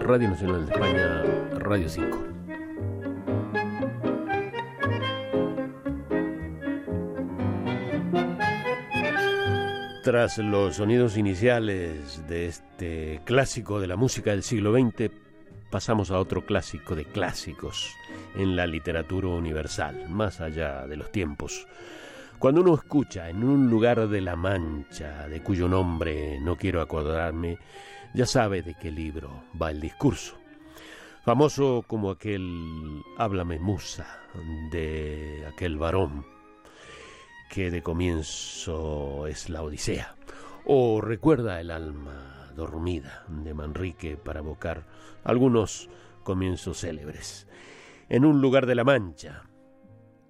Radio 0.00 0.28
Nacional 0.28 0.66
de 0.66 0.72
España, 0.72 1.22
Radio 1.58 1.88
5. 1.88 2.24
Tras 10.02 10.38
los 10.38 10.76
sonidos 10.76 11.16
iniciales 11.16 12.26
de 12.28 12.46
este 12.46 13.20
clásico 13.24 13.80
de 13.80 13.86
la 13.86 13.96
música 13.96 14.30
del 14.30 14.42
siglo 14.42 14.72
XX, 14.72 15.10
pasamos 15.70 16.10
a 16.10 16.18
otro 16.18 16.44
clásico 16.44 16.94
de 16.94 17.04
clásicos 17.04 17.94
en 18.34 18.56
la 18.56 18.66
literatura 18.66 19.28
universal, 19.28 20.08
más 20.08 20.40
allá 20.40 20.86
de 20.86 20.96
los 20.96 21.10
tiempos. 21.10 21.66
Cuando 22.38 22.60
uno 22.60 22.74
escucha 22.74 23.30
en 23.30 23.42
un 23.42 23.70
lugar 23.70 24.06
de 24.08 24.20
la 24.20 24.36
Mancha, 24.36 25.28
de 25.28 25.42
cuyo 25.42 25.68
nombre 25.68 26.38
no 26.40 26.56
quiero 26.56 26.82
acordarme, 26.82 27.58
ya 28.12 28.26
sabe 28.26 28.62
de 28.62 28.74
qué 28.74 28.90
libro 28.90 29.44
va 29.60 29.70
el 29.70 29.80
discurso. 29.80 30.36
Famoso 31.24 31.84
como 31.86 32.10
aquel 32.10 33.02
Háblame 33.16 33.58
Musa 33.58 34.06
de 34.70 35.46
aquel 35.50 35.78
varón 35.78 36.26
que 37.48 37.70
de 37.70 37.82
comienzo 37.82 39.26
es 39.26 39.48
la 39.48 39.62
Odisea, 39.62 40.16
o 40.66 41.00
recuerda 41.00 41.60
el 41.60 41.70
alma 41.70 42.50
dormida 42.54 43.24
de 43.28 43.54
Manrique 43.54 44.16
para 44.16 44.40
evocar 44.40 44.84
algunos 45.24 45.88
comienzos 46.24 46.80
célebres. 46.80 47.46
En 48.08 48.24
un 48.24 48.42
lugar 48.42 48.66
de 48.66 48.74
la 48.74 48.84
Mancha, 48.84 49.44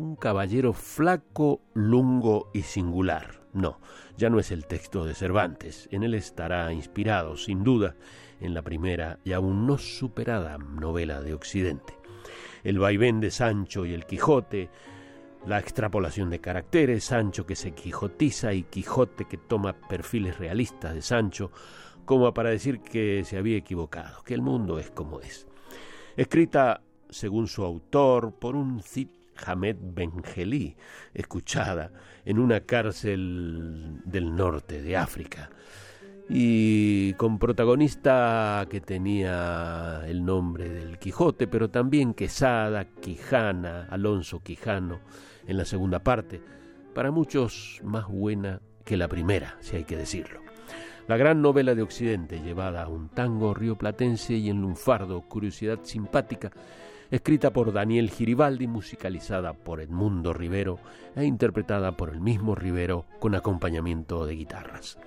un 0.00 0.16
caballero 0.16 0.72
flaco, 0.72 1.60
lungo 1.74 2.50
y 2.54 2.62
singular. 2.62 3.42
No, 3.52 3.80
ya 4.16 4.30
no 4.30 4.38
es 4.38 4.50
el 4.50 4.66
texto 4.66 5.04
de 5.04 5.14
Cervantes, 5.14 5.88
en 5.92 6.02
él 6.04 6.14
estará 6.14 6.72
inspirado, 6.72 7.36
sin 7.36 7.62
duda, 7.64 7.96
en 8.40 8.54
la 8.54 8.62
primera 8.62 9.18
y 9.24 9.32
aún 9.32 9.66
no 9.66 9.76
superada 9.76 10.56
novela 10.56 11.20
de 11.20 11.34
Occidente. 11.34 11.98
El 12.64 12.78
vaivén 12.78 13.20
de 13.20 13.30
Sancho 13.30 13.84
y 13.84 13.92
el 13.92 14.06
Quijote, 14.06 14.70
la 15.46 15.58
extrapolación 15.58 16.30
de 16.30 16.40
caracteres, 16.40 17.04
Sancho 17.04 17.44
que 17.44 17.56
se 17.56 17.72
quijotiza 17.72 18.54
y 18.54 18.62
Quijote 18.62 19.26
que 19.26 19.36
toma 19.36 19.74
perfiles 19.74 20.38
realistas 20.38 20.94
de 20.94 21.02
Sancho, 21.02 21.50
como 22.06 22.32
para 22.32 22.50
decir 22.50 22.80
que 22.80 23.22
se 23.24 23.36
había 23.36 23.58
equivocado, 23.58 24.22
que 24.22 24.34
el 24.34 24.40
mundo 24.42 24.78
es 24.78 24.90
como 24.90 25.20
es. 25.20 25.46
Escrita, 26.16 26.80
según 27.10 27.48
su 27.48 27.64
autor, 27.64 28.32
por 28.38 28.56
un 28.56 28.82
Cid 28.82 29.19
Hamed 29.44 29.76
Bengelí, 29.80 30.76
escuchada 31.14 31.92
en 32.24 32.38
una 32.38 32.60
cárcel 32.60 34.00
del 34.04 34.34
norte 34.34 34.82
de 34.82 34.96
África 34.96 35.50
y 36.32 37.14
con 37.14 37.40
protagonista 37.40 38.64
que 38.70 38.80
tenía 38.80 40.02
el 40.06 40.24
nombre 40.24 40.68
del 40.68 40.98
Quijote, 40.98 41.48
pero 41.48 41.70
también 41.70 42.14
Quesada, 42.14 42.84
Quijana, 42.84 43.88
Alonso 43.90 44.40
Quijano 44.40 45.00
en 45.48 45.56
la 45.56 45.64
segunda 45.64 46.04
parte, 46.04 46.40
para 46.94 47.10
muchos 47.10 47.80
más 47.82 48.06
buena 48.06 48.60
que 48.84 48.96
la 48.96 49.08
primera, 49.08 49.56
si 49.60 49.74
hay 49.74 49.84
que 49.84 49.96
decirlo. 49.96 50.40
La 51.08 51.16
gran 51.16 51.42
novela 51.42 51.74
de 51.74 51.82
Occidente, 51.82 52.40
llevada 52.40 52.84
a 52.84 52.88
un 52.88 53.08
tango 53.08 53.52
rioplatense 53.52 54.34
y 54.34 54.50
en 54.50 54.60
lunfardo, 54.60 55.22
curiosidad 55.22 55.80
simpática, 55.82 56.52
escrita 57.10 57.52
por 57.52 57.72
Daniel 57.72 58.10
Giribaldi, 58.10 58.66
musicalizada 58.66 59.52
por 59.52 59.80
Edmundo 59.80 60.32
Rivero 60.32 60.78
e 61.16 61.24
interpretada 61.24 61.96
por 61.96 62.10
el 62.10 62.20
mismo 62.20 62.54
Rivero 62.54 63.06
con 63.18 63.34
acompañamiento 63.34 64.26
de 64.26 64.34
guitarras 64.34 64.98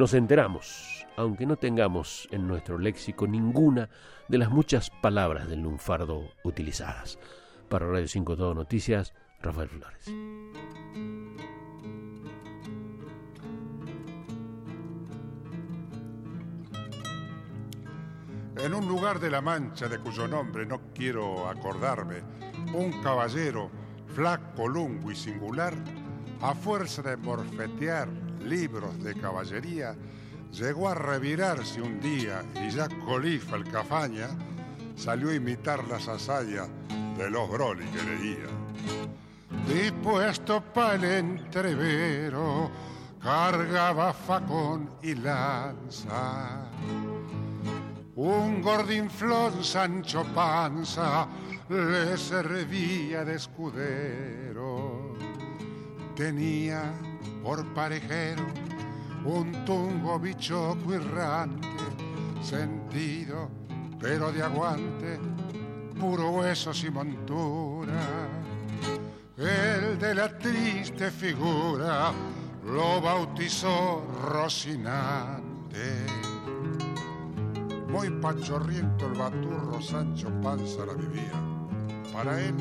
nos 0.00 0.14
enteramos, 0.14 1.06
aunque 1.16 1.44
no 1.44 1.56
tengamos 1.56 2.26
en 2.30 2.46
nuestro 2.48 2.78
léxico 2.78 3.26
ninguna 3.26 3.90
de 4.28 4.38
las 4.38 4.50
muchas 4.50 4.88
palabras 4.88 5.46
del 5.46 5.60
lunfardo 5.60 6.30
utilizadas. 6.42 7.18
Para 7.68 7.86
Radio 7.86 8.08
5 8.08 8.34
Todo 8.34 8.54
Noticias, 8.54 9.12
Rafael 9.42 9.68
Flores. 9.68 10.10
En 18.62 18.74
un 18.74 18.86
lugar 18.86 19.18
de 19.18 19.30
la 19.30 19.40
Mancha 19.40 19.88
de 19.88 19.98
cuyo 19.98 20.28
nombre 20.28 20.66
no 20.66 20.80
quiero 20.94 21.48
acordarme, 21.48 22.22
un 22.74 23.00
caballero 23.02 23.70
flaco, 24.14 24.68
lungo 24.68 25.10
y 25.10 25.16
singular, 25.16 25.74
a 26.42 26.54
fuerza 26.54 27.00
de 27.00 27.16
morfetear 27.16 28.08
libros 28.44 29.02
de 29.02 29.14
caballería, 29.14 29.96
llegó 30.52 30.90
a 30.90 30.94
revirarse 30.94 31.80
un 31.80 32.00
día 32.00 32.44
y 32.62 32.70
ya 32.70 32.86
Colifa 33.06 33.56
el 33.56 33.64
Cafaña 33.64 34.28
salió 34.94 35.30
a 35.30 35.34
imitar 35.34 35.88
las 35.88 36.06
hazañas 36.06 36.68
de 37.16 37.30
los 37.30 37.48
Broly 37.48 37.86
que 37.86 38.02
leía. 38.02 38.46
Dispuesto 39.66 40.60
para 40.60 40.96
el 40.96 41.04
entrevero, 41.04 42.70
cargaba 43.22 44.12
facón 44.12 44.90
y 45.02 45.14
lanza. 45.14 46.68
Un 48.22 48.60
gordinflón 48.60 49.64
Sancho 49.64 50.26
Panza 50.34 51.26
le 51.70 52.18
servía 52.18 53.24
de 53.24 53.36
escudero. 53.36 55.16
Tenía 56.14 56.92
por 57.42 57.64
parejero, 57.72 58.44
un 59.24 59.64
tungo 59.64 60.18
bichoco 60.18 60.92
sentido 62.42 63.48
pero 63.98 64.30
de 64.30 64.42
aguante, 64.42 65.18
puro 65.98 66.28
huesos 66.28 66.84
y 66.84 66.90
montura. 66.90 68.28
El 69.38 69.98
de 69.98 70.14
la 70.14 70.36
triste 70.36 71.10
figura 71.10 72.12
lo 72.66 73.00
bautizó 73.00 74.04
Rocinante. 74.28 76.29
Muy 77.90 78.10
pachorriento 78.20 79.06
el 79.06 79.18
baturro 79.18 79.80
Sancho 79.80 80.28
Panza 80.42 80.86
la 80.86 80.94
vivía. 80.94 81.32
Para 82.12 82.40
él, 82.40 82.54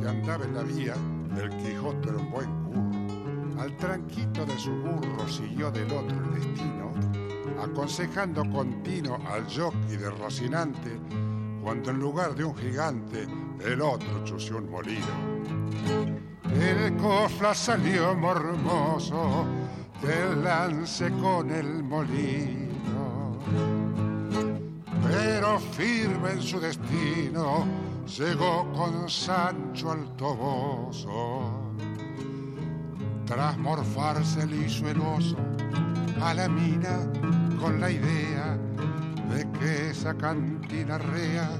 que 0.00 0.08
andaba 0.08 0.44
en 0.44 0.54
la 0.54 0.62
vía, 0.62 0.94
el 1.40 1.50
Quijote 1.58 2.08
era 2.08 2.18
un 2.18 2.30
buen 2.30 2.64
curro 2.64 3.06
al 3.58 3.74
tranquito 3.76 4.44
de 4.44 4.58
su 4.58 4.70
burro 4.70 5.26
siguió 5.28 5.70
del 5.70 5.90
otro 5.90 6.16
el 6.16 6.34
destino, 6.34 6.92
aconsejando 7.62 8.44
continuo 8.50 9.18
al 9.26 9.44
jockey 9.44 9.96
de 9.96 10.10
Rocinante, 10.10 11.00
cuando 11.62 11.90
en 11.90 11.98
lugar 11.98 12.34
de 12.34 12.44
un 12.44 12.54
gigante, 12.56 13.26
el 13.64 13.80
otro 13.80 14.24
chució 14.24 14.58
un 14.58 14.70
molino. 14.70 15.06
El 16.54 16.96
cofla 16.96 17.54
salió 17.54 18.14
mormoso 18.14 19.46
del 20.02 20.44
lance 20.44 21.10
con 21.12 21.50
el 21.50 21.82
molino, 21.82 23.38
pero 25.08 25.58
firme 25.58 26.32
en 26.32 26.42
su 26.42 26.60
destino, 26.60 27.66
llegó 28.18 28.70
con 28.72 29.08
Sancho 29.08 29.92
al 29.92 30.16
toboso 30.16 31.62
tras 33.26 33.58
morfarse 33.58 34.42
el 34.42 34.54
hizo 34.64 34.88
el 34.88 35.00
oso 35.00 35.36
a 36.22 36.32
la 36.32 36.48
mina 36.48 36.98
con 37.60 37.80
la 37.80 37.90
idea 37.90 38.56
de 39.30 39.50
que 39.58 39.90
esa 39.90 40.14
cantina 40.14 40.96
rea 40.96 41.50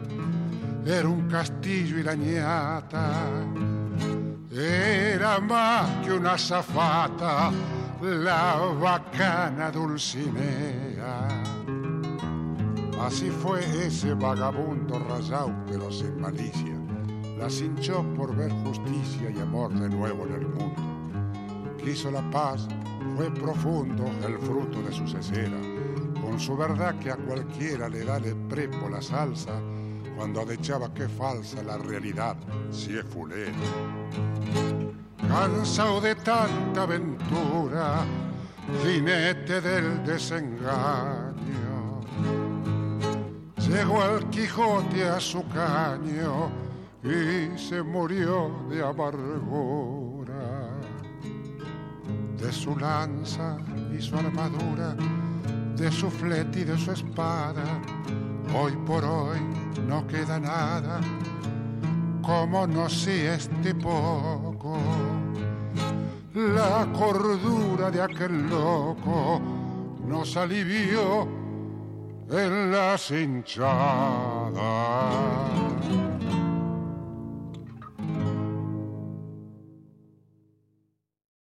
era 0.87 1.09
un 1.09 1.29
castillo 1.29 1.99
y 1.99 2.03
la 2.05 2.15
ñata 2.15 3.11
era 4.53 5.41
más 5.41 6.05
que 6.05 6.13
una 6.13 6.39
zafata 6.39 7.51
la 8.01 8.57
bacana 8.81 9.71
Dulcinea. 9.71 11.46
Así 13.01 13.31
fue 13.31 13.61
ese 13.87 14.15
vagabundo 14.15 14.99
rayado, 14.99 15.53
pero 15.67 15.91
sin 15.93 16.21
malicia. 16.21 16.77
La 17.39 17.51
cinchó 17.51 18.03
por 18.15 18.35
ver 18.35 18.51
justicia 18.65 19.31
y 19.31 19.41
amor 19.41 19.73
de 19.75 19.89
nuevo 19.89 20.25
en 20.25 20.33
el 20.33 20.47
mundo 20.49 20.97
quiso 21.87 22.11
la 22.11 22.29
paz, 22.33 22.67
fue 23.15 23.31
profundo 23.31 24.11
el 24.27 24.39
fruto 24.39 24.83
de 24.83 24.93
su 24.93 25.07
cesera, 25.07 25.57
con 26.21 26.41
su 26.41 26.57
verdad 26.57 26.99
que 26.99 27.13
a 27.13 27.17
cualquiera 27.17 27.89
le 27.89 28.05
da 28.05 28.19
de 28.19 28.35
prepo 28.35 28.89
la 28.89 29.01
salsa, 29.01 29.53
cuando 30.17 30.41
adechaba 30.41 30.93
que 30.93 31.09
falsa 31.09 31.63
la 31.63 31.79
realidad 31.79 32.37
si 32.73 32.99
es 32.99 33.05
fulera. 33.05 33.53
Cansado 35.29 36.01
de 36.01 36.17
tanta 36.17 36.83
aventura, 36.83 38.05
jinete 38.83 39.61
del 39.61 40.05
desengaño, 40.05 41.66
llegó 43.69 44.03
al 44.03 44.29
Quijote 44.31 45.05
a 45.05 45.21
su 45.21 45.47
caño 45.49 46.51
y 47.03 47.59
se 47.59 47.83
murió 47.83 48.51
de 48.71 48.85
amargura 48.85 50.17
de 52.39 52.53
su 52.53 52.77
lanza 52.77 53.57
y 53.97 54.01
su 54.01 54.17
armadura, 54.17 54.95
de 55.77 55.91
su 55.91 56.11
flete 56.11 56.61
y 56.61 56.65
de 56.65 56.79
su 56.79 56.93
espada, 56.93 57.65
Hoy 58.55 58.73
por 58.87 59.05
hoy 59.05 59.39
no 59.87 60.07
queda 60.07 60.39
nada, 60.39 61.01
como 62.23 62.67
no 62.67 62.89
sé 62.89 63.35
este 63.35 63.75
poco. 63.75 64.79
La 66.33 66.87
cordura 66.97 67.91
de 67.91 68.01
aquel 68.01 68.49
loco 68.49 69.41
nos 70.07 70.37
alivió 70.37 71.27
en 72.31 72.73
las 72.73 73.11
hinchadas. 73.11 74.57